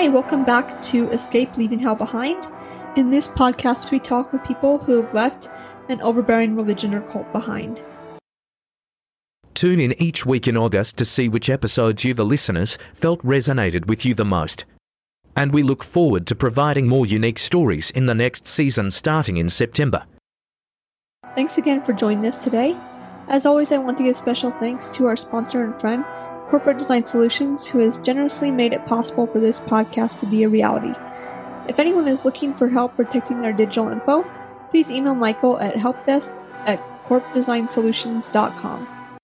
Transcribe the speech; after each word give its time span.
Hi, 0.00 0.06
welcome 0.06 0.44
back 0.44 0.80
to 0.84 1.10
Escape 1.10 1.56
Leaving 1.56 1.80
Hell 1.80 1.96
Behind. 1.96 2.40
In 2.96 3.10
this 3.10 3.26
podcast, 3.26 3.90
we 3.90 3.98
talk 3.98 4.32
with 4.32 4.44
people 4.44 4.78
who 4.78 5.02
have 5.02 5.12
left 5.12 5.48
an 5.88 6.00
overbearing 6.02 6.54
religion 6.54 6.94
or 6.94 7.00
cult 7.00 7.32
behind. 7.32 7.82
Tune 9.54 9.80
in 9.80 10.00
each 10.00 10.24
week 10.24 10.46
in 10.46 10.56
August 10.56 10.98
to 10.98 11.04
see 11.04 11.28
which 11.28 11.50
episodes 11.50 12.04
you, 12.04 12.14
the 12.14 12.24
listeners, 12.24 12.78
felt 12.94 13.20
resonated 13.24 13.88
with 13.88 14.06
you 14.06 14.14
the 14.14 14.24
most. 14.24 14.64
And 15.34 15.52
we 15.52 15.64
look 15.64 15.82
forward 15.82 16.28
to 16.28 16.36
providing 16.36 16.86
more 16.86 17.04
unique 17.04 17.40
stories 17.40 17.90
in 17.90 18.06
the 18.06 18.14
next 18.14 18.46
season 18.46 18.92
starting 18.92 19.36
in 19.36 19.48
September. 19.48 20.04
Thanks 21.34 21.58
again 21.58 21.82
for 21.82 21.92
joining 21.92 22.24
us 22.24 22.44
today. 22.44 22.78
As 23.26 23.44
always, 23.44 23.72
I 23.72 23.78
want 23.78 23.98
to 23.98 24.04
give 24.04 24.14
special 24.14 24.52
thanks 24.52 24.90
to 24.90 25.06
our 25.06 25.16
sponsor 25.16 25.64
and 25.64 25.78
friend, 25.80 26.04
Corporate 26.48 26.78
Design 26.78 27.04
Solutions, 27.04 27.66
who 27.66 27.78
has 27.80 27.98
generously 27.98 28.50
made 28.50 28.72
it 28.72 28.86
possible 28.86 29.26
for 29.26 29.38
this 29.38 29.60
podcast 29.60 30.20
to 30.20 30.26
be 30.26 30.42
a 30.42 30.48
reality. 30.48 30.94
If 31.68 31.78
anyone 31.78 32.08
is 32.08 32.24
looking 32.24 32.54
for 32.54 32.68
help 32.68 32.96
protecting 32.96 33.42
their 33.42 33.52
digital 33.52 33.88
info, 33.88 34.24
please 34.70 34.90
email 34.90 35.14
Michael 35.14 35.60
at 35.60 35.74
helpdesk 35.74 36.34
at 36.66 36.80
corpdesignsolutions.com. 37.04 38.97